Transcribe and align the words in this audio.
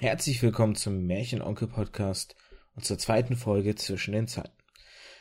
Herzlich 0.00 0.42
willkommen 0.42 0.74
zum 0.74 1.06
Märchenonkel-Podcast 1.06 2.34
und 2.74 2.84
zur 2.84 2.98
zweiten 2.98 3.36
Folge 3.36 3.76
Zwischen 3.76 4.10
den 4.10 4.26
Zeilen. 4.26 4.50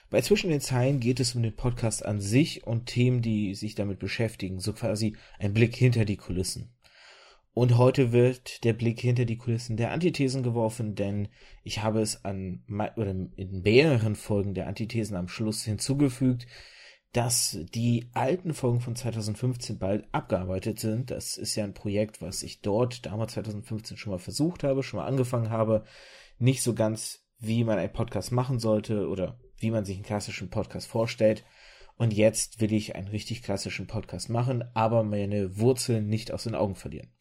Bei 0.09 0.19
Zwischen 0.21 0.49
den 0.49 0.61
Zeilen 0.61 0.99
geht 0.99 1.19
es 1.19 1.35
um 1.35 1.43
den 1.43 1.55
Podcast 1.55 2.03
an 2.03 2.19
sich 2.19 2.65
und 2.65 2.87
Themen, 2.87 3.21
die 3.21 3.53
sich 3.53 3.75
damit 3.75 3.99
beschäftigen, 3.99 4.59
so 4.59 4.73
quasi 4.73 5.15
ein 5.37 5.53
Blick 5.53 5.75
hinter 5.75 6.05
die 6.05 6.17
Kulissen. 6.17 6.73
Und 7.53 7.77
heute 7.77 8.13
wird 8.13 8.63
der 8.63 8.73
Blick 8.73 8.99
hinter 8.99 9.25
die 9.25 9.37
Kulissen 9.37 9.77
der 9.77 9.91
Antithesen 9.91 10.41
geworfen, 10.41 10.95
denn 10.95 11.27
ich 11.63 11.83
habe 11.83 12.01
es 12.01 12.25
an 12.25 12.63
oder 12.95 13.11
in 13.11 13.61
mehreren 13.61 14.15
Folgen 14.15 14.55
der 14.55 14.65
Antithesen 14.65 15.15
am 15.15 15.27
Schluss 15.27 15.63
hinzugefügt, 15.63 16.47
dass 17.13 17.59
die 17.73 18.09
alten 18.13 18.55
Folgen 18.55 18.81
von 18.81 18.95
2015 18.95 19.77
bald 19.77 20.07
abgearbeitet 20.11 20.79
sind. 20.79 21.11
Das 21.11 21.37
ist 21.37 21.55
ja 21.55 21.63
ein 21.63 21.75
Projekt, 21.75 22.21
was 22.21 22.41
ich 22.41 22.61
dort 22.61 23.05
damals 23.05 23.33
2015 23.33 23.97
schon 23.97 24.11
mal 24.11 24.19
versucht 24.19 24.63
habe, 24.63 24.81
schon 24.81 24.99
mal 24.99 25.05
angefangen 25.05 25.51
habe. 25.51 25.85
Nicht 26.39 26.63
so 26.63 26.73
ganz, 26.73 27.23
wie 27.37 27.63
man 27.63 27.77
einen 27.77 27.93
Podcast 27.93 28.31
machen 28.31 28.59
sollte 28.59 29.07
oder 29.07 29.39
wie 29.57 29.69
man 29.69 29.85
sich 29.85 29.95
einen 29.95 30.05
klassischen 30.05 30.49
Podcast 30.49 30.87
vorstellt. 30.87 31.45
Und 31.97 32.13
jetzt 32.13 32.59
will 32.59 32.73
ich 32.73 32.95
einen 32.95 33.07
richtig 33.07 33.43
klassischen 33.43 33.85
Podcast 33.85 34.29
machen, 34.29 34.63
aber 34.73 35.03
meine 35.03 35.59
Wurzeln 35.59 36.07
nicht 36.07 36.31
aus 36.31 36.45
den 36.45 36.55
Augen 36.55 36.75
verlieren. 36.75 37.11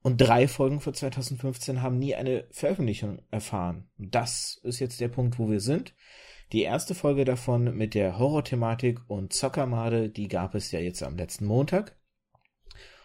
Und 0.00 0.16
drei 0.18 0.48
Folgen 0.48 0.80
für 0.80 0.94
2015 0.94 1.82
haben 1.82 1.98
nie 1.98 2.14
eine 2.14 2.46
Veröffentlichung 2.52 3.20
erfahren. 3.30 3.90
Das 3.98 4.58
ist 4.62 4.78
jetzt 4.78 5.00
der 5.00 5.08
Punkt, 5.08 5.38
wo 5.38 5.50
wir 5.50 5.60
sind. 5.60 5.94
Die 6.52 6.62
erste 6.62 6.94
Folge 6.94 7.24
davon 7.24 7.76
mit 7.76 7.94
der 7.94 8.18
Horror-Thematik 8.18 9.00
und 9.08 9.32
Zockermade, 9.32 10.08
die 10.08 10.28
gab 10.28 10.54
es 10.54 10.70
ja 10.70 10.78
jetzt 10.78 11.02
am 11.02 11.16
letzten 11.16 11.44
Montag. 11.44 11.96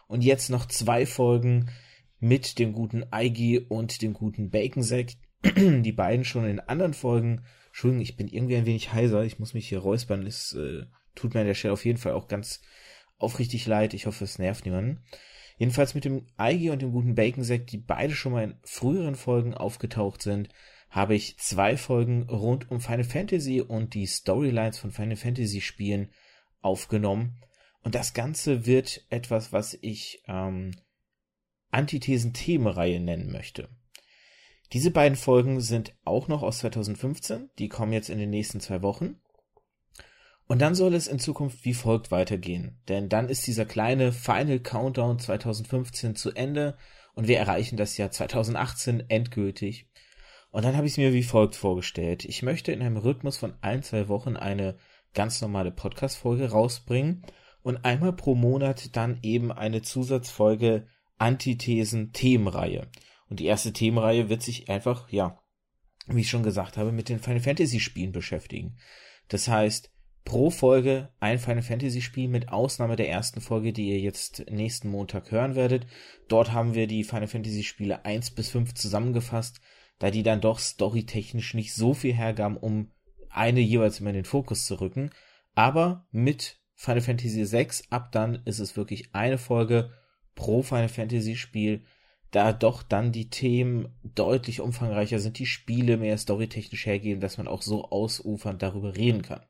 Und 0.08 0.24
jetzt 0.24 0.50
noch 0.50 0.68
zwei 0.68 1.06
Folgen 1.08 1.72
mit 2.20 2.60
dem 2.60 2.72
guten 2.74 3.04
Eigi 3.12 3.58
und 3.58 4.04
dem 4.04 4.14
guten 4.14 4.52
Bacon-Sack. 4.52 5.14
Die 5.56 5.92
beiden 5.92 6.24
schon 6.24 6.46
in 6.46 6.60
anderen 6.60 6.94
Folgen. 6.94 7.44
Entschuldigung, 7.68 8.04
ich 8.04 8.16
bin 8.16 8.28
irgendwie 8.28 8.58
ein 8.58 8.68
wenig 8.68 8.94
heiser. 8.94 9.24
Ich 9.24 9.40
muss 9.40 9.56
mich 9.56 9.68
hier 9.68 9.80
räuspern. 9.80 10.28
Es 10.28 10.54
äh, 10.54 10.84
tut 11.16 11.34
mir 11.34 11.40
an 11.40 11.48
der 11.48 11.56
Stelle 11.56 11.74
auf 11.74 11.86
jeden 11.86 11.98
Fall 11.98 12.12
auch 12.12 12.28
ganz 12.28 12.62
aufrichtig 13.18 13.66
leid. 13.66 13.96
Ich 13.96 14.06
hoffe, 14.06 14.24
es 14.24 14.38
nervt 14.38 14.66
niemanden. 14.66 15.02
Jedenfalls 15.58 15.96
mit 15.96 16.06
dem 16.06 16.28
Eigi 16.38 16.70
und 16.70 16.82
dem 16.82 16.92
guten 16.92 17.16
Bacon-Sack, 17.16 17.68
die 17.68 17.78
beide 17.78 18.14
schon 18.14 18.34
mal 18.34 18.44
in 18.44 18.56
früheren 18.64 19.16
Folgen 19.16 19.56
aufgetaucht 19.56 20.22
sind, 20.22 20.50
habe 20.92 21.16
ich 21.16 21.38
zwei 21.38 21.78
Folgen 21.78 22.30
rund 22.30 22.70
um 22.70 22.82
Final 22.82 23.06
Fantasy 23.06 23.62
und 23.62 23.94
die 23.94 24.06
Storylines 24.06 24.78
von 24.78 24.92
Final 24.92 25.16
Fantasy 25.16 25.62
Spielen 25.62 26.12
aufgenommen. 26.62 27.42
Und 27.82 27.96
das 27.96 28.14
Ganze 28.14 28.66
wird 28.66 29.06
etwas, 29.10 29.54
was 29.54 29.78
ich 29.82 30.22
ähm, 30.28 30.76
Antithesen-Themenreihe 31.72 33.00
nennen 33.00 33.32
möchte. 33.32 33.70
Diese 34.74 34.92
beiden 34.92 35.18
Folgen 35.18 35.62
sind 35.62 35.96
auch 36.04 36.28
noch 36.28 36.44
aus 36.44 36.60
2015. 36.60 37.50
Die 37.58 37.70
kommen 37.70 37.94
jetzt 37.94 38.10
in 38.10 38.20
den 38.20 38.30
nächsten 38.30 38.60
zwei 38.60 38.82
Wochen. 38.82 39.16
Und 40.48 40.60
dann 40.60 40.76
soll 40.76 40.94
es 40.94 41.08
in 41.08 41.20
Zukunft 41.20 41.64
wie 41.64 41.74
folgt 41.74 42.12
weitergehen. 42.12 42.82
Denn 42.90 43.08
dann 43.08 43.30
ist 43.30 43.48
dieser 43.48 43.66
kleine 43.66 44.12
Final 44.12 44.60
Countdown 44.60 45.20
2015 45.20 46.16
zu 46.16 46.32
Ende 46.32 46.78
und 47.14 47.30
wir 47.30 47.38
erreichen 47.38 47.78
das 47.78 47.96
Jahr 47.96 48.12
2018 48.12 49.10
endgültig. 49.10 49.88
Und 50.52 50.66
dann 50.66 50.76
habe 50.76 50.86
ich 50.86 50.94
es 50.94 50.98
mir 50.98 51.14
wie 51.14 51.24
folgt 51.24 51.56
vorgestellt. 51.56 52.26
Ich 52.26 52.44
möchte 52.44 52.72
in 52.72 52.82
einem 52.82 52.98
Rhythmus 52.98 53.38
von 53.38 53.54
ein, 53.62 53.84
zwei 53.84 54.08
Wochen 54.10 54.36
eine 54.36 54.78
ganz 55.14 55.42
normale 55.42 55.72
Podcast-Folge 55.72 56.52
rausbringen 56.52 57.26
und 57.64 57.86
einmal 57.86 58.14
pro 58.14 58.36
Monat 58.36 58.96
dann 58.96 59.20
eben 59.24 59.52
eine 59.52 59.82
Zusatzfolge 59.82 60.88
Antithesen-Themenreihe. 61.18 62.90
Und 63.30 63.40
die 63.40 63.46
erste 63.46 63.72
Themenreihe 63.72 64.28
wird 64.30 64.42
sich 64.42 64.70
einfach, 64.70 65.10
ja, 65.10 65.40
wie 66.08 66.22
ich 66.22 66.30
schon 66.30 66.44
gesagt 66.44 66.78
habe, 66.78 66.92
mit 66.92 67.10
den 67.10 67.20
Final 67.20 67.40
Fantasy 67.40 67.80
Spielen 67.80 68.12
beschäftigen. 68.12 68.78
Das 69.30 69.48
heißt, 69.48 69.92
pro 70.26 70.50
Folge 70.50 71.14
ein 71.20 71.40
Final 71.40 71.62
Fantasy 71.62 72.02
Spiel 72.02 72.28
mit 72.28 72.50
Ausnahme 72.50 72.96
der 72.96 73.10
ersten 73.10 73.40
Folge, 73.40 73.72
die 73.72 73.90
ihr 73.90 74.00
jetzt 74.00 74.46
nächsten 74.50 74.90
Montag 74.90 75.32
hören 75.32 75.56
werdet. 75.56 75.88
Dort 76.28 76.52
haben 76.52 76.74
wir 76.74 76.88
die 76.88 77.04
Final 77.04 77.28
Fantasy 77.28 77.64
Spiele 77.64 78.04
1 78.04 78.32
bis 78.32 78.50
5 78.50 78.74
zusammengefasst 78.74 79.62
da 80.02 80.10
die 80.10 80.24
dann 80.24 80.42
doch 80.42 80.58
storytechnisch 80.58 81.54
nicht 81.54 81.76
so 81.76 81.94
viel 81.94 82.14
hergaben, 82.14 82.58
um 82.58 82.92
eine 83.30 83.60
jeweils 83.60 84.00
immer 84.00 84.10
in 84.10 84.16
den 84.16 84.26
Fokus 84.26 84.66
zu 84.66 84.82
rücken. 84.82 85.12
Aber 85.54 86.08
mit 86.12 86.60
Final 86.74 87.02
Fantasy 87.02 87.52
VI 87.52 87.68
ab 87.92 88.12
dann 88.12 88.42
ist 88.46 88.58
es 88.58 88.76
wirklich 88.76 89.14
eine 89.14 89.38
Folge 89.38 89.92
pro 90.34 90.64
Final 90.64 90.90
Fantasy 90.90 91.36
Spiel, 91.36 91.86
da 92.32 92.52
doch 92.52 92.82
dann 92.82 93.12
die 93.12 93.30
Themen 93.30 93.96
deutlich 94.04 94.60
umfangreicher 94.60 95.20
sind, 95.20 95.38
die 95.38 95.46
Spiele 95.46 95.98
mehr 95.98 96.18
storytechnisch 96.18 96.88
hergeben, 96.88 97.22
dass 97.22 97.38
man 97.38 97.48
auch 97.48 97.62
so 97.62 97.86
ausufernd 97.92 98.64
darüber 98.64 98.96
reden 98.96 99.22
kann. 99.22 99.46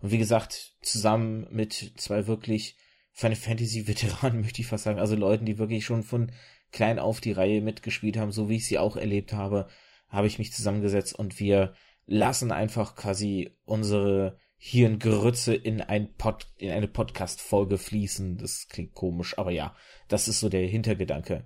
Und 0.00 0.10
wie 0.10 0.18
gesagt, 0.18 0.72
zusammen 0.80 1.46
mit 1.50 1.92
zwei 1.98 2.26
wirklich 2.26 2.78
Final 3.10 3.36
Fantasy 3.36 3.86
Veteranen 3.86 4.40
möchte 4.40 4.62
ich 4.62 4.68
fast 4.68 4.84
sagen, 4.84 4.98
also 4.98 5.16
Leuten, 5.16 5.44
die 5.44 5.58
wirklich 5.58 5.84
schon 5.84 6.02
von 6.02 6.32
klein 6.72 6.98
auf 6.98 7.20
die 7.20 7.32
Reihe 7.32 7.60
mitgespielt 7.60 8.16
haben, 8.16 8.32
so 8.32 8.48
wie 8.48 8.56
ich 8.56 8.66
sie 8.66 8.78
auch 8.78 8.96
erlebt 8.96 9.32
habe, 9.32 9.68
habe 10.08 10.26
ich 10.26 10.38
mich 10.38 10.52
zusammengesetzt 10.52 11.14
und 11.14 11.38
wir 11.38 11.74
lassen 12.06 12.52
einfach 12.52 12.96
quasi 12.96 13.56
unsere 13.64 14.36
Hirngrütze 14.56 15.54
in 15.54 15.80
ein 15.80 16.14
Pod, 16.14 16.46
in 16.56 16.70
eine 16.70 16.88
Podcast-Folge 16.88 17.78
fließen. 17.78 18.38
Das 18.38 18.68
klingt 18.68 18.94
komisch, 18.94 19.38
aber 19.38 19.50
ja, 19.50 19.74
das 20.08 20.28
ist 20.28 20.40
so 20.40 20.48
der 20.48 20.66
Hintergedanke. 20.66 21.44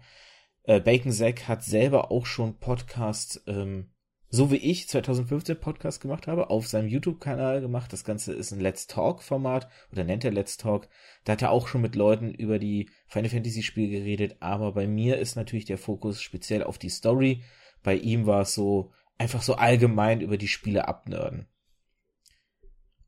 Äh, 0.64 0.80
Bacon 0.80 1.12
Zack 1.12 1.48
hat 1.48 1.62
selber 1.64 2.10
auch 2.10 2.26
schon 2.26 2.58
Podcast, 2.58 3.42
ähm, 3.46 3.90
so 4.28 4.50
wie 4.50 4.56
ich 4.56 4.88
2015 4.88 5.58
Podcast 5.60 6.00
gemacht 6.00 6.26
habe, 6.26 6.50
auf 6.50 6.66
seinem 6.66 6.88
YouTube-Kanal 6.88 7.60
gemacht. 7.60 7.92
Das 7.92 8.04
Ganze 8.04 8.32
ist 8.32 8.52
ein 8.52 8.60
Let's 8.60 8.86
Talk-Format 8.86 9.68
oder 9.92 10.04
nennt 10.04 10.24
er 10.24 10.32
Let's 10.32 10.56
Talk. 10.56 10.88
Da 11.24 11.32
hat 11.32 11.42
er 11.42 11.50
auch 11.50 11.68
schon 11.68 11.82
mit 11.82 11.94
Leuten 11.94 12.34
über 12.34 12.58
die 12.58 12.90
Final 13.06 13.30
Fantasy-Spiele 13.30 13.98
geredet, 13.98 14.36
aber 14.40 14.72
bei 14.72 14.86
mir 14.86 15.18
ist 15.18 15.36
natürlich 15.36 15.64
der 15.64 15.78
Fokus 15.78 16.20
speziell 16.20 16.64
auf 16.64 16.78
die 16.78 16.90
Story 16.90 17.42
bei 17.86 17.94
ihm 17.94 18.26
war 18.26 18.40
es 18.40 18.52
so, 18.52 18.90
einfach 19.16 19.42
so 19.42 19.54
allgemein 19.54 20.20
über 20.20 20.38
die 20.38 20.48
Spiele 20.48 20.88
abnörden. 20.88 21.46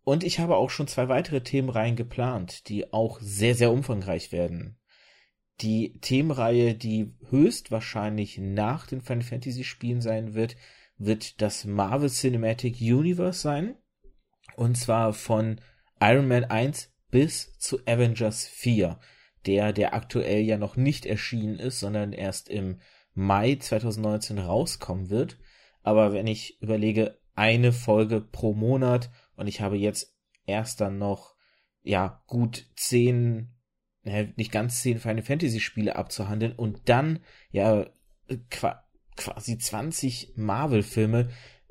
Und 0.04 0.22
ich 0.22 0.38
habe 0.38 0.54
auch 0.54 0.70
schon 0.70 0.86
zwei 0.86 1.08
weitere 1.08 1.42
Themenreihen 1.42 1.96
geplant, 1.96 2.68
die 2.68 2.92
auch 2.92 3.18
sehr, 3.20 3.56
sehr 3.56 3.72
umfangreich 3.72 4.30
werden. 4.30 4.78
Die 5.62 5.98
Themenreihe, 5.98 6.76
die 6.76 7.12
höchstwahrscheinlich 7.28 8.38
nach 8.38 8.86
den 8.86 9.00
Final 9.00 9.24
Fantasy 9.24 9.64
Spielen 9.64 10.00
sein 10.00 10.34
wird, 10.34 10.54
wird 10.98 11.40
das 11.40 11.64
Marvel 11.64 12.10
Cinematic 12.10 12.80
Universe 12.80 13.40
sein. 13.40 13.76
Und 14.56 14.76
zwar 14.76 15.12
von 15.12 15.60
Iron 16.00 16.28
Man 16.28 16.44
1 16.44 16.92
bis 17.10 17.56
zu 17.58 17.78
Avengers 17.86 18.46
4, 18.46 18.98
der, 19.46 19.72
der 19.72 19.94
aktuell 19.94 20.40
ja 20.40 20.58
noch 20.58 20.76
nicht 20.76 21.06
erschienen 21.06 21.58
ist, 21.58 21.80
sondern 21.80 22.12
erst 22.12 22.48
im 22.48 22.80
Mai 23.14 23.56
2019 23.56 24.38
rauskommen 24.38 25.10
wird. 25.10 25.38
Aber 25.82 26.12
wenn 26.12 26.26
ich 26.26 26.60
überlege, 26.60 27.18
eine 27.34 27.72
Folge 27.72 28.20
pro 28.20 28.52
Monat 28.52 29.10
und 29.36 29.46
ich 29.46 29.60
habe 29.60 29.76
jetzt 29.76 30.16
erst 30.44 30.80
dann 30.80 30.98
noch, 30.98 31.36
ja, 31.82 32.22
gut 32.26 32.66
zehn, 32.74 33.54
nicht 34.02 34.50
ganz 34.50 34.82
zehn 34.82 34.98
Final 34.98 35.22
Fantasy 35.22 35.60
Spiele 35.60 35.94
abzuhandeln 35.94 36.52
und 36.52 36.88
dann, 36.88 37.20
ja, 37.50 37.86
quasi 39.18 39.58
20 39.58 40.32
Marvel 40.36 40.82
Filme. 40.82 41.28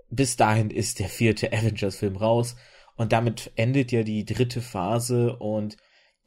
Bis 0.10 0.36
dahin 0.38 0.70
ist 0.70 1.00
der 1.00 1.10
vierte 1.10 1.52
Avengers 1.52 1.98
Film 1.98 2.16
raus 2.16 2.56
und 2.96 3.12
damit 3.12 3.52
endet 3.56 3.92
ja 3.92 4.04
die 4.04 4.26
dritte 4.26 4.62
Phase 4.62 5.36
und 5.38 5.78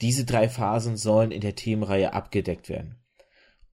diese 0.01 0.25
drei 0.25 0.49
Phasen 0.49 0.97
sollen 0.97 1.31
in 1.31 1.41
der 1.41 1.55
Themenreihe 1.55 2.13
abgedeckt 2.15 2.69
werden. 2.69 2.97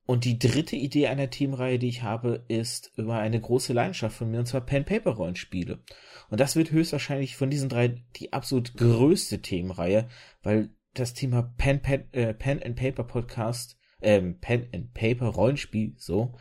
Und 0.06 0.24
die 0.24 0.40
dritte 0.40 0.78
Idee 0.78 1.08
einer 1.08 1.30
Teamreihe, 1.30 1.80
die 1.80 1.90
ich 1.90 2.02
habe, 2.02 2.46
ist 2.48 2.94
über 2.96 3.20
eine 3.20 3.42
große 3.42 3.74
Leidenschaft 3.74 4.16
von 4.16 4.32
mir, 4.32 4.40
und 4.40 4.46
zwar 4.46 4.62
Pen-Paper-Rollenspiele. 4.62 5.84
Und 6.30 6.40
das 6.40 6.56
wird 6.56 6.72
höchstwahrscheinlich 6.72 7.36
von 7.36 7.50
diesen 7.50 7.68
drei 7.68 7.90
die 8.16 8.32
absolut 8.32 8.76
größte 8.76 9.42
Themenreihe, 9.42 10.08
weil 10.44 10.70
das 10.94 11.14
Thema 11.14 11.54
Pen, 11.58 11.82
Pen, 11.82 12.06
äh, 12.14 12.34
Pen 12.34 12.64
and 12.64 12.78
Paper 12.78 13.04
Podcast, 13.04 13.78
ähm, 14.02 14.40
Pen 14.40 14.70
and 14.74 14.94
Paper 14.94 15.28
Rollenspiel, 15.28 15.94
so, 15.98 16.36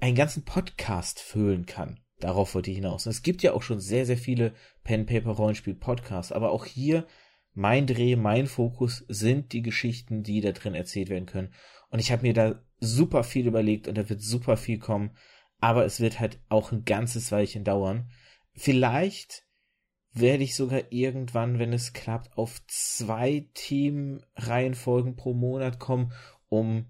einen 0.00 0.16
ganzen 0.16 0.44
Podcast 0.44 1.20
füllen 1.20 1.66
kann. 1.66 2.00
Darauf 2.18 2.54
wollte 2.54 2.70
ich 2.70 2.76
hinaus. 2.76 3.06
Es 3.06 3.22
gibt 3.22 3.42
ja 3.42 3.52
auch 3.52 3.62
schon 3.62 3.80
sehr, 3.80 4.04
sehr 4.04 4.18
viele 4.18 4.52
Pen 4.84 5.06
Paper 5.06 5.30
Rollenspiel 5.30 5.74
Podcasts, 5.74 6.32
aber 6.32 6.50
auch 6.52 6.66
hier 6.66 7.06
mein 7.54 7.86
Dreh, 7.86 8.16
mein 8.16 8.46
Fokus 8.46 9.04
sind 9.08 9.52
die 9.52 9.62
Geschichten, 9.62 10.22
die 10.22 10.40
da 10.40 10.52
drin 10.52 10.74
erzählt 10.74 11.08
werden 11.08 11.26
können. 11.26 11.52
Und 11.90 11.98
ich 11.98 12.12
habe 12.12 12.22
mir 12.22 12.34
da 12.34 12.62
super 12.78 13.24
viel 13.24 13.46
überlegt 13.46 13.88
und 13.88 13.98
da 13.98 14.08
wird 14.08 14.22
super 14.22 14.56
viel 14.56 14.78
kommen, 14.78 15.16
aber 15.60 15.84
es 15.84 16.00
wird 16.00 16.20
halt 16.20 16.40
auch 16.48 16.72
ein 16.72 16.84
ganzes 16.84 17.32
Weilchen 17.32 17.64
dauern. 17.64 18.10
Vielleicht 18.52 19.46
werde 20.12 20.42
ich 20.42 20.54
sogar 20.54 20.92
irgendwann, 20.92 21.58
wenn 21.58 21.72
es 21.72 21.92
klappt, 21.92 22.36
auf 22.36 22.60
zwei 22.66 23.48
Teamreihenfolgen 23.54 25.16
pro 25.16 25.34
Monat 25.34 25.78
kommen, 25.78 26.12
um 26.48 26.86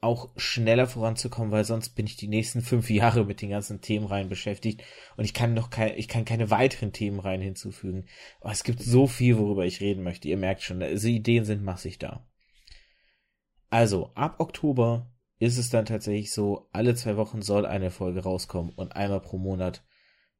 auch 0.00 0.30
schneller 0.36 0.86
voranzukommen, 0.86 1.50
weil 1.50 1.64
sonst 1.64 1.90
bin 1.90 2.06
ich 2.06 2.16
die 2.16 2.28
nächsten 2.28 2.60
fünf 2.62 2.88
Jahre 2.88 3.24
mit 3.24 3.42
den 3.42 3.50
ganzen 3.50 3.80
Themenreihen 3.80 4.28
beschäftigt 4.28 4.82
und 5.16 5.24
ich 5.24 5.34
kann 5.34 5.54
noch 5.54 5.70
kein, 5.70 5.96
ich 5.96 6.06
kann 6.06 6.24
keine 6.24 6.50
weiteren 6.50 6.92
Themenreihen 6.92 7.42
hinzufügen. 7.42 8.06
Aber 8.40 8.52
es 8.52 8.62
gibt 8.62 8.80
so 8.80 9.06
viel, 9.08 9.38
worüber 9.38 9.66
ich 9.66 9.80
reden 9.80 10.04
möchte. 10.04 10.28
Ihr 10.28 10.36
merkt 10.36 10.62
schon, 10.62 10.82
also 10.82 11.08
Ideen 11.08 11.44
sind 11.44 11.64
massig 11.64 11.98
da. 11.98 12.28
Also, 13.70 14.12
ab 14.14 14.36
Oktober 14.38 15.12
ist 15.38 15.58
es 15.58 15.68
dann 15.68 15.84
tatsächlich 15.84 16.32
so, 16.32 16.68
alle 16.72 16.94
zwei 16.94 17.16
Wochen 17.16 17.42
soll 17.42 17.66
eine 17.66 17.90
Folge 17.90 18.22
rauskommen 18.22 18.72
und 18.72 18.96
einmal 18.96 19.20
pro 19.20 19.38
Monat 19.38 19.84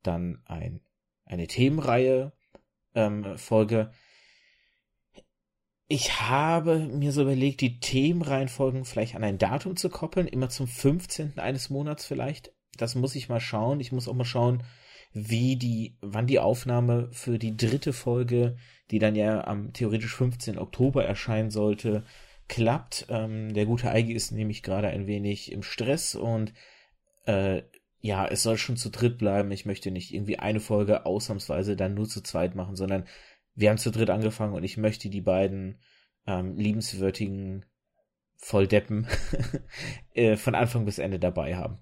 dann 0.02 0.42
ein, 0.46 0.80
eine 1.24 1.46
Themenreihe 1.46 2.32
ähm, 2.94 3.36
Folge. 3.36 3.92
Ich 5.90 6.20
habe 6.20 6.80
mir 6.80 7.12
so 7.12 7.22
überlegt, 7.22 7.62
die 7.62 7.80
Themenreihenfolgen 7.80 8.84
vielleicht 8.84 9.16
an 9.16 9.24
ein 9.24 9.38
Datum 9.38 9.74
zu 9.74 9.88
koppeln, 9.88 10.28
immer 10.28 10.50
zum 10.50 10.68
15. 10.68 11.38
eines 11.38 11.70
Monats 11.70 12.04
vielleicht. 12.04 12.52
Das 12.76 12.94
muss 12.94 13.14
ich 13.14 13.30
mal 13.30 13.40
schauen. 13.40 13.80
Ich 13.80 13.90
muss 13.90 14.06
auch 14.06 14.14
mal 14.14 14.26
schauen, 14.26 14.62
wie 15.14 15.56
die, 15.56 15.96
wann 16.02 16.26
die 16.26 16.40
Aufnahme 16.40 17.08
für 17.12 17.38
die 17.38 17.56
dritte 17.56 17.94
Folge, 17.94 18.56
die 18.90 18.98
dann 18.98 19.14
ja 19.14 19.46
am 19.46 19.72
theoretisch 19.72 20.14
15. 20.14 20.58
Oktober 20.58 21.06
erscheinen 21.06 21.50
sollte, 21.50 22.04
klappt. 22.48 23.06
Ähm, 23.08 23.54
der 23.54 23.64
gute 23.64 23.90
Eigi 23.90 24.12
ist 24.12 24.30
nämlich 24.30 24.62
gerade 24.62 24.88
ein 24.88 25.06
wenig 25.06 25.50
im 25.52 25.62
Stress 25.62 26.14
und 26.14 26.52
äh, 27.24 27.62
ja, 28.00 28.26
es 28.26 28.42
soll 28.42 28.58
schon 28.58 28.76
zu 28.76 28.90
dritt 28.90 29.16
bleiben. 29.16 29.50
Ich 29.52 29.64
möchte 29.64 29.90
nicht 29.90 30.12
irgendwie 30.12 30.38
eine 30.38 30.60
Folge 30.60 31.06
ausnahmsweise 31.06 31.76
dann 31.76 31.94
nur 31.94 32.08
zu 32.08 32.22
zweit 32.22 32.54
machen, 32.54 32.76
sondern 32.76 33.06
wir 33.58 33.70
haben 33.70 33.78
zu 33.78 33.90
dritt 33.90 34.08
angefangen 34.08 34.54
und 34.54 34.62
ich 34.62 34.76
möchte 34.76 35.10
die 35.10 35.20
beiden 35.20 35.80
ähm, 36.26 36.56
liebenswürdigen 36.56 37.66
Volldeppen 38.36 39.08
äh, 40.14 40.36
von 40.36 40.54
Anfang 40.54 40.84
bis 40.84 41.00
Ende 41.00 41.18
dabei 41.18 41.56
haben. 41.56 41.78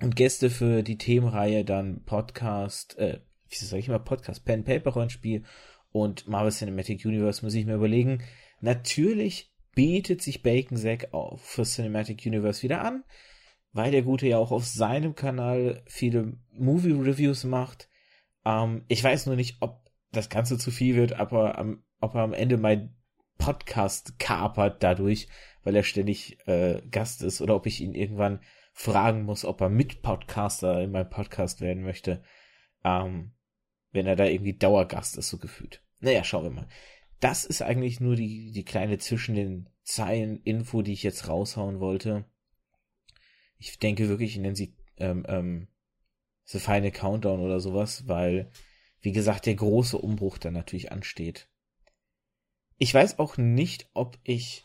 Und 0.00 0.14
Gäste 0.14 0.48
für 0.48 0.84
die 0.84 0.98
Themenreihe 0.98 1.64
dann 1.64 2.04
Podcast, 2.04 2.96
äh, 2.98 3.20
wie 3.48 3.56
sag 3.56 3.80
ich 3.80 3.88
immer, 3.88 3.98
Podcast, 3.98 4.44
Pen 4.44 4.62
Paper 4.62 4.90
Rollenspiel 4.90 5.42
und 5.90 6.28
Marvel 6.28 6.52
Cinematic 6.52 7.04
Universe 7.04 7.44
muss 7.44 7.54
ich 7.54 7.66
mir 7.66 7.74
überlegen. 7.74 8.22
Natürlich 8.60 9.52
bietet 9.74 10.22
sich 10.22 10.44
Bacon 10.44 10.76
Sack 10.76 11.12
auch 11.12 11.40
für 11.40 11.64
Cinematic 11.64 12.24
Universe 12.24 12.62
wieder 12.62 12.84
an, 12.84 13.02
weil 13.72 13.90
der 13.90 14.02
Gute 14.02 14.28
ja 14.28 14.38
auch 14.38 14.52
auf 14.52 14.66
seinem 14.66 15.16
Kanal 15.16 15.82
viele 15.86 16.38
Movie 16.52 16.92
Reviews 16.92 17.42
macht. 17.42 17.88
Ähm, 18.44 18.84
ich 18.86 19.02
weiß 19.02 19.26
nur 19.26 19.34
nicht, 19.34 19.56
ob 19.60 19.81
das 20.12 20.28
Ganze 20.28 20.58
zu 20.58 20.70
viel 20.70 20.96
wird, 20.96 21.14
aber 21.14 21.58
am, 21.58 21.82
ob 22.00 22.14
er 22.14 22.22
am 22.22 22.34
Ende 22.34 22.58
mein 22.58 22.94
Podcast 23.38 24.18
kapert 24.18 24.82
dadurch, 24.82 25.28
weil 25.64 25.74
er 25.74 25.82
ständig 25.82 26.38
äh, 26.46 26.80
Gast 26.90 27.22
ist, 27.22 27.40
oder 27.40 27.56
ob 27.56 27.66
ich 27.66 27.80
ihn 27.80 27.94
irgendwann 27.94 28.40
fragen 28.72 29.24
muss, 29.24 29.44
ob 29.44 29.60
er 29.60 29.68
Mitpodcaster 29.68 30.80
in 30.82 30.92
meinem 30.92 31.10
Podcast 31.10 31.60
werden 31.60 31.82
möchte, 31.82 32.22
ähm, 32.84 33.32
wenn 33.90 34.06
er 34.06 34.16
da 34.16 34.24
irgendwie 34.24 34.56
Dauergast 34.56 35.16
ist, 35.18 35.28
so 35.28 35.38
gefühlt. 35.38 35.82
Naja, 36.00 36.24
schauen 36.24 36.44
wir 36.44 36.50
mal. 36.50 36.68
Das 37.20 37.44
ist 37.44 37.62
eigentlich 37.62 38.00
nur 38.00 38.16
die, 38.16 38.52
die 38.52 38.64
kleine 38.64 38.98
zwischen 38.98 39.34
den 39.34 39.68
Zeilen 39.82 40.40
Info, 40.42 40.82
die 40.82 40.92
ich 40.92 41.02
jetzt 41.02 41.28
raushauen 41.28 41.80
wollte. 41.80 42.24
Ich 43.58 43.78
denke 43.78 44.08
wirklich, 44.08 44.32
ich 44.32 44.42
nenne 44.42 44.56
sie 44.56 44.74
ähm, 44.96 45.24
ähm, 45.28 45.68
The 46.44 46.58
Final 46.58 46.90
Countdown 46.90 47.40
oder 47.40 47.60
sowas, 47.60 48.08
weil 48.08 48.50
wie 49.02 49.12
gesagt, 49.12 49.46
der 49.46 49.56
große 49.56 49.98
Umbruch 49.98 50.38
dann 50.38 50.54
natürlich 50.54 50.92
ansteht. 50.92 51.48
Ich 52.78 52.94
weiß 52.94 53.18
auch 53.18 53.36
nicht, 53.36 53.88
ob 53.92 54.18
ich, 54.22 54.64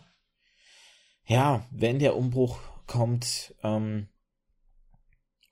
ja, 1.25 1.67
wenn 1.71 1.99
der 1.99 2.15
Umbruch 2.15 2.59
kommt, 2.85 3.55
ähm, 3.63 4.07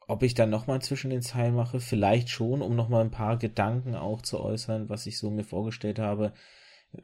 ob 0.08 0.24
ich 0.24 0.36
dann 0.36 0.52
nochmal 0.52 0.82
zwischen 0.82 1.10
den 1.10 1.24
Zeilen 1.24 1.56
mache, 1.56 1.80
vielleicht 1.80 2.30
schon, 2.30 2.62
um 2.62 2.76
nochmal 2.76 3.04
ein 3.04 3.12
paar 3.12 3.38
Gedanken 3.38 3.96
auch 3.96 4.22
zu 4.22 4.40
äußern, 4.40 4.88
was 4.88 5.08
ich 5.08 5.18
so 5.18 5.32
mir 5.32 5.44
vorgestellt 5.44 6.00
habe, 6.00 6.34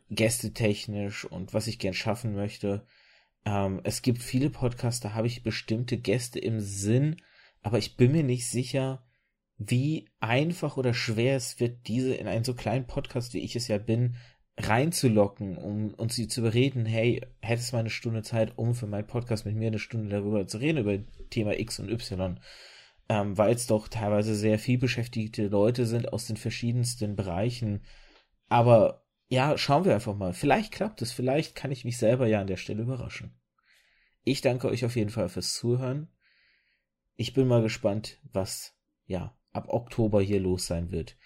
gästetechnisch 0.09 1.25
und 1.25 1.53
was 1.53 1.67
ich 1.67 1.79
gern 1.79 1.95
schaffen 1.95 2.35
möchte. 2.35 2.85
Ähm, 3.43 3.81
es 3.83 4.03
gibt 4.03 4.21
viele 4.21 4.51
Podcasts, 4.51 5.01
da 5.01 5.13
habe 5.13 5.27
ich 5.27 5.43
bestimmte 5.43 5.97
Gäste 5.97 6.39
im 6.39 6.59
Sinn, 6.59 7.17
aber 7.63 7.79
ich 7.79 7.97
bin 7.97 8.11
mir 8.11 8.23
nicht 8.23 8.47
sicher, 8.47 9.03
wie 9.69 10.09
einfach 10.19 10.77
oder 10.77 10.93
schwer 10.93 11.35
es 11.35 11.59
wird, 11.59 11.87
diese 11.87 12.15
in 12.15 12.27
einen 12.27 12.43
so 12.43 12.55
kleinen 12.55 12.87
Podcast, 12.87 13.33
wie 13.33 13.39
ich 13.39 13.55
es 13.55 13.67
ja 13.67 13.77
bin, 13.77 14.15
reinzulocken, 14.57 15.55
um 15.57 15.93
uns 15.93 16.15
sie 16.15 16.27
zu 16.27 16.41
bereden, 16.41 16.85
hey, 16.85 17.21
hättest 17.41 17.71
du 17.71 17.75
mal 17.75 17.81
eine 17.81 17.89
Stunde 17.91 18.23
Zeit, 18.23 18.57
um 18.57 18.73
für 18.73 18.87
meinen 18.87 19.05
Podcast 19.05 19.45
mit 19.45 19.55
mir 19.55 19.67
eine 19.67 19.79
Stunde 19.79 20.09
darüber 20.09 20.47
zu 20.47 20.57
reden, 20.57 20.79
über 20.79 20.97
Thema 21.29 21.59
X 21.59 21.79
und 21.79 21.91
Y. 21.91 22.39
Ähm, 23.07 23.37
weil 23.37 23.53
es 23.53 23.67
doch 23.67 23.87
teilweise 23.87 24.35
sehr 24.35 24.57
viel 24.57 24.79
beschäftigte 24.79 25.47
Leute 25.47 25.85
sind 25.85 26.11
aus 26.11 26.25
den 26.25 26.37
verschiedensten 26.37 27.15
Bereichen. 27.15 27.83
Aber 28.47 29.05
ja, 29.27 29.57
schauen 29.57 29.85
wir 29.85 29.93
einfach 29.93 30.15
mal. 30.15 30.33
Vielleicht 30.33 30.71
klappt 30.71 31.01
es, 31.03 31.11
vielleicht 31.11 31.55
kann 31.55 31.71
ich 31.71 31.85
mich 31.85 31.97
selber 31.97 32.27
ja 32.27 32.41
an 32.41 32.47
der 32.47 32.57
Stelle 32.57 32.81
überraschen. 32.81 33.39
Ich 34.23 34.41
danke 34.41 34.69
euch 34.69 34.85
auf 34.85 34.95
jeden 34.95 35.09
Fall 35.11 35.29
fürs 35.29 35.53
Zuhören. 35.53 36.07
Ich 37.15 37.33
bin 37.33 37.47
mal 37.47 37.61
gespannt, 37.61 38.19
was 38.31 38.75
ja 39.05 39.35
ab 39.51 39.69
Oktober 39.69 40.21
hier 40.21 40.39
los 40.39 40.68
sein 40.68 40.92
wird. 40.92 41.18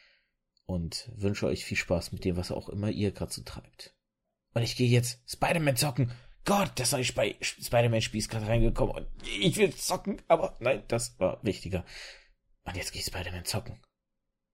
Und 0.65 1.11
wünsche 1.15 1.45
euch 1.45 1.63
viel 1.63 1.77
Spaß 1.77 2.11
mit 2.11 2.25
dem, 2.25 2.37
was 2.37 2.51
auch 2.51 2.69
immer 2.69 2.89
ihr 2.89 3.11
gerade 3.11 3.31
so 3.31 3.43
treibt. 3.43 3.95
Und 4.53 4.63
ich 4.63 4.75
gehe 4.75 4.89
jetzt 4.89 5.19
Spider-Man 5.29 5.75
zocken. 5.75 6.11
Gott, 6.45 6.71
das 6.75 6.91
neue 6.91 7.01
Sp 7.05 7.37
Spider-Man-Spiel 7.41 8.19
ist 8.19 8.29
gerade 8.29 8.47
reingekommen 8.47 8.95
und 8.95 9.07
ich 9.27 9.57
will 9.57 9.73
zocken, 9.75 10.21
aber 10.27 10.55
nein, 10.59 10.83
das 10.87 11.19
war 11.19 11.43
wichtiger. 11.43 11.83
Und 12.63 12.77
jetzt 12.77 12.93
gehe 12.93 13.01
ich 13.01 13.07
Spider-Man 13.07 13.45
zocken. 13.45 13.81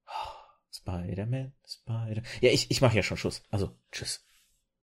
Oh, 0.07 0.73
Spider-Man, 0.73 1.53
Spider. 1.65 2.23
Ja, 2.39 2.49
ich, 2.49 2.71
ich 2.71 2.81
mache 2.81 2.95
ja 2.95 3.03
schon 3.03 3.17
Schuss. 3.17 3.43
Also, 3.51 3.75
tschüss. 3.91 4.25